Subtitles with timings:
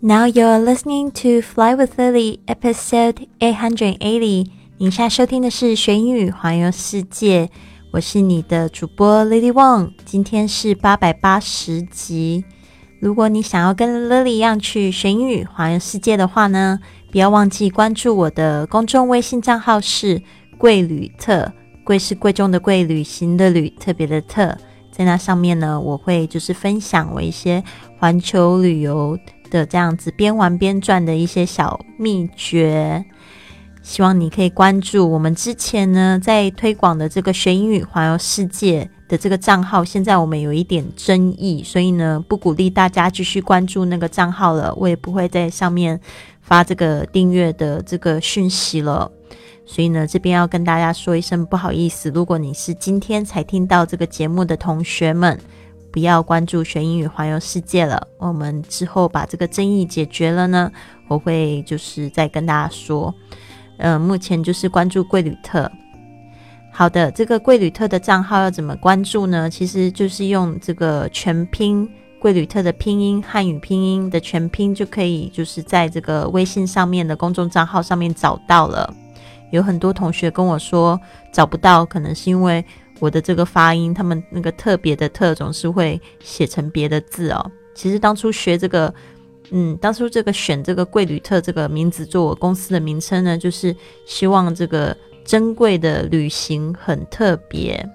[0.00, 4.46] Now you're listening to Fly with Lily, episode eight hundred eighty。
[4.76, 7.50] 您现在收听的是学英语环游世界，
[7.90, 9.90] 我是你的主播 Lily Wong。
[10.04, 12.44] 今天是八百八十集。
[13.00, 16.78] 如果你想要跟 Lily 一样去学英语环游世界的话呢，
[17.10, 20.22] 不要忘记关注我的公众微信账号是
[20.58, 24.56] 贵旅特，贵是贵重的贵，旅行的旅，特别的特。
[24.92, 27.62] 在那上面呢，我会就是分享我一些
[27.98, 29.18] 环球旅游。
[29.48, 33.04] 的这样子边玩边赚的一些小秘诀，
[33.82, 39.84] 希望你可以关注我们之前呢在推广的这个学英语环游世界的这个账号。
[39.84, 44.74] 现在我们有一点争议，所以呢不鼓励大家继续关注那个账号了。
[44.76, 45.98] 我也不会在上面
[46.40, 49.10] 发这个订阅的这个讯息了。
[49.64, 55.38] 所以呢这边要跟大家说一声不好意思，如果你是今天才听到这个节目的同学们。
[55.90, 58.06] 不要关注学英语环游世界了。
[58.18, 60.70] 我们之后把这个争议解决了呢，
[61.08, 63.14] 我会就是再跟大家说。
[63.78, 65.70] 嗯，目前就是关注贵旅特。
[66.72, 69.48] 好的，这个贵旅特的账号要怎么关注呢？
[69.48, 78.92] 其实就是用这个全拼贵旅特的拼音汉语拼音的全拼就可以，就是在这个微信上面的公众账号上面找到了。
[79.50, 81.00] 有很多同学跟我说
[81.32, 82.64] 找不到，可能是因为。
[83.00, 87.50] 我的这个发音，他们那个特别的特总是会写成别的字哦。
[87.74, 88.92] 其实当初学这个，
[89.50, 97.88] 嗯，当初这个选这个贵旅特这个名字做我公司的名称呢，就是希望这个珍贵的旅行很特别。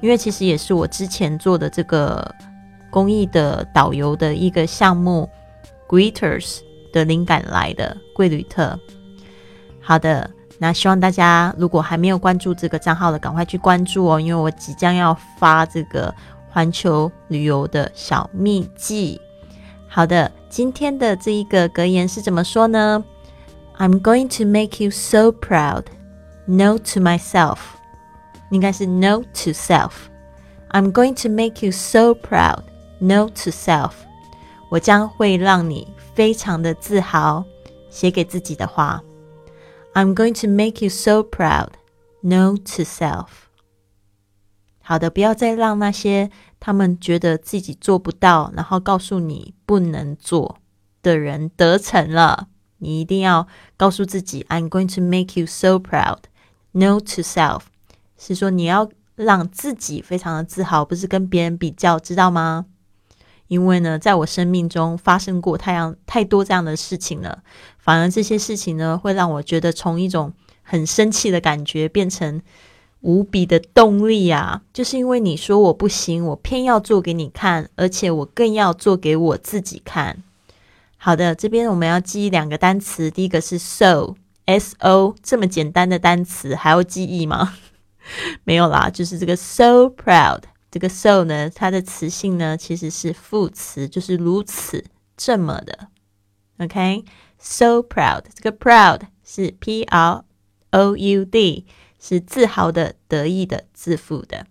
[0.00, 2.34] 因为其实也是我之前做的这个
[2.90, 5.28] 公益的导游的一个项目
[5.88, 6.58] ，Greeters
[6.92, 8.78] 的灵感来的贵旅特。
[9.80, 10.30] 好的。
[10.58, 16.12] 那希望大家如果还没有关注这个账号的，赶快去关注哦，因为我即将要发这个
[16.50, 19.20] 环球旅游的小秘籍。
[19.86, 23.04] 好的，今天的这一个格言是怎么说呢
[23.78, 25.84] ？I'm going to make you so proud.
[26.46, 27.58] Note to myself，
[28.50, 29.92] 应该是 Note to self。
[30.70, 32.62] I'm going to make you so proud.
[32.98, 33.92] Note to self，
[34.70, 37.44] 我将会让你非常的自豪。
[37.90, 39.02] 写给自己的话。
[39.94, 41.70] I'm going to make you so proud.
[42.22, 43.28] Note to self.
[44.80, 50.58] 好的，不要再让那些他们觉得自己做不到，然后告诉你不能做
[51.02, 52.48] 的人得逞了。
[52.78, 56.20] 你一定要告诉自己，I'm going to make you so proud,
[56.72, 57.62] know to self
[58.16, 62.66] 是说你要让自己非常的自豪，不是跟别人比较，知道吗？
[63.48, 67.42] 因为呢，在我生命中发生过太阳太多这样的事情了，
[67.78, 70.32] 反而这些事情呢，会让我觉得从一种
[70.62, 72.40] 很生气的感觉变成
[73.00, 74.62] 无比的动力啊！
[74.72, 80.22] 就是因为你说我不行，我偏要做给你看，而且我更要做给我自己看。
[80.96, 87.54] 好的，这边我们要记两个单词，第一个是 so，s o 这么简单的单词还要记忆吗？
[88.44, 90.40] 没有啦，就是这个 so proud。
[90.70, 94.84] 这个 so 呢，它的词性呢其实是副词，就是如此
[95.16, 95.88] 这么的。
[96.58, 100.24] OK，so proud，这个 proud 是 p r
[100.70, 101.66] o u d，
[101.98, 104.46] 是自豪的、得意的、自负的。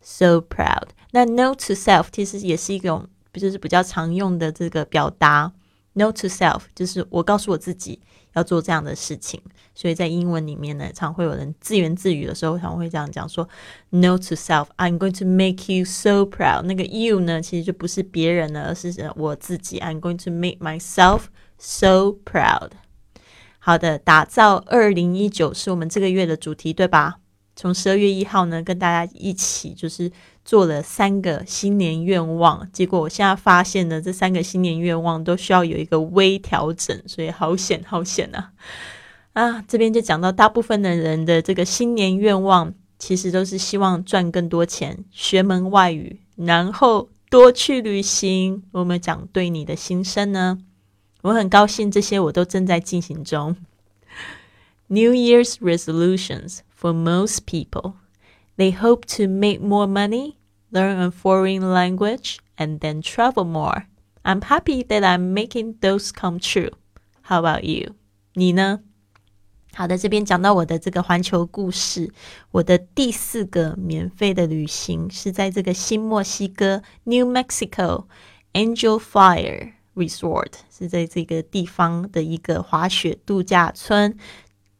[0.00, 0.88] So proud。
[1.10, 5.52] 那 note to self 其实也是一种，就是比较常用的这个表达。
[5.94, 8.00] Note to self 就是我告诉我自己。
[8.38, 9.40] 要做这样的事情，
[9.74, 13.46] 所以在英文里面呢，常会有人自言自语的时候，常会这样讲说
[13.90, 19.80] ：“No to self, I'm going to make you so proud。”那个 “you” 呢，其实就不是别人了，而是我自己。
[19.80, 21.22] I'm going to make myself
[21.58, 22.70] so proud。
[23.58, 27.18] 好的，打造二零一九是我们这个月的主题，对吧？
[27.60, 30.12] 从十二月一号呢，跟大家一起就是
[30.44, 38.50] 做了三个新年愿望，结果我现在发现呢，这三个新年愿望都需要有一个微调整，所以好险好险呐！
[39.32, 48.62] 啊，这边就讲到大部分的人的这个新年愿望，其实都是希望赚更多钱、学门外语，然后多去旅行。
[48.70, 50.60] 我们讲对你的心声呢，
[51.22, 53.56] 我很高兴，这些我都正在进行中。
[54.89, 56.63] New Year's resolutions.
[56.83, 57.95] for most people.
[58.57, 60.37] They hope to make more money,
[60.69, 63.87] learn a foreign language, and then travel more.
[64.25, 66.71] I'm happy that I'm making those come true.
[67.21, 67.95] How about you?
[68.33, 68.81] 你呢？
[69.75, 72.11] 好的，这边讲到我的这个环球故事，
[72.51, 78.05] 我的第四个免费的旅行是在这个新墨西哥 New Mexico
[78.51, 84.17] Angel Fire Resort，是在这个地方的一个滑雪度假村。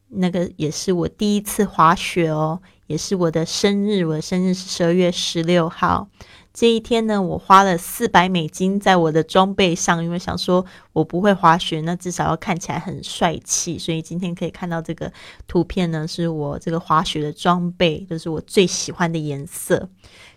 [0.09, 6.07] 那个也是我第一次滑雪哦，也是我的生日，我的生日是十二月十六号。
[6.51, 13.77] 这一天呢，我花了四百美金在我的装备上，因为想说我不会滑雪，那至少要看起来很帅气。
[13.77, 15.13] 所以今天可以看到这个
[15.47, 19.89] 图片呢，是我这个滑雪的装备，就是我最喜欢的颜色。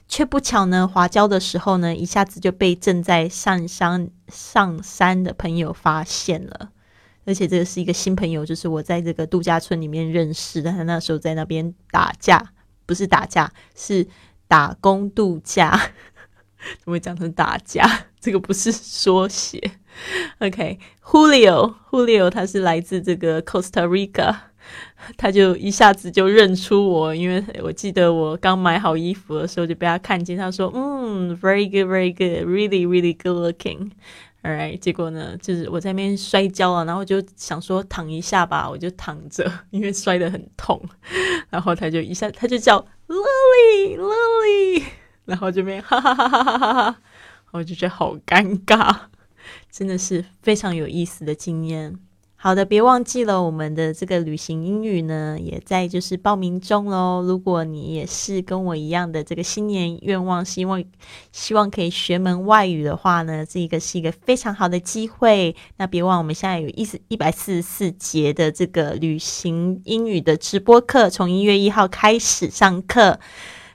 [0.06, 6.68] 却不巧呢，滑跤的时候呢，一下子就被正在上山上山的朋友发现了。
[7.24, 10.70] 而且这个是一个新朋友，就是我在这个度假村里面认识的。
[10.70, 12.52] 他那时候在那边打架，
[12.84, 14.06] 不是打架，是
[14.48, 15.80] 打工度假。
[16.82, 17.84] 怎么讲成打架？
[18.20, 19.60] 这个不是缩写。
[20.38, 24.34] OK，Julio，Julio，他是来自这个 Costa Rica，
[25.17, 33.91] 他就一下子就认出我，因为我记得我刚买好衣服的时候就被他看见，他说：“嗯，very good，very good，really really good looking。”
[34.43, 40.82] Alright，结果呢，就是我在那边摔跤了，然后就想说躺一下吧，我就躺着， 因为摔得很痛，
[41.49, 44.82] 然后他就一下他就叫 Lily，Lily。
[45.26, 47.00] 然后这边哈哈哈哈哈哈，
[47.53, 48.93] 我就觉得好尴尬，
[49.70, 51.97] 真的是非常有意思的经验。
[52.44, 57.22] 好的，别忘记了我们的这个旅行英语呢，也在就是报名中喽。
[57.24, 60.82] 如果你也是跟我一样的这个新年愿望，希望
[61.30, 65.54] 希望可以学门外语的话呢，这个是一个非常好的机会。
[65.76, 73.20] 那别忘，我们现在有一四一百四十四节的这个旅行英语的直播课，从一月一号开始上课。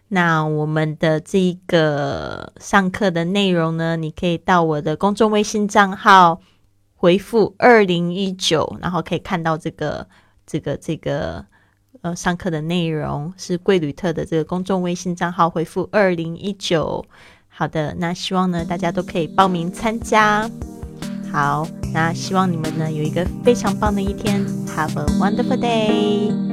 [0.10, 6.42] 那我们的这个上课的内容呢，你可以到我的公众微信账号
[6.98, 10.08] 回复二零一九，然后可以看到这个
[10.46, 11.46] 这个这个
[12.02, 17.06] 呃上课的内容是贵旅特的这个公众微信账号回复二零一九。
[17.48, 20.50] 好的，那希望呢大家都可以报名参加。
[21.32, 26.47] 好，那希望你们呢有一个非常棒的一天，Have a wonderful day。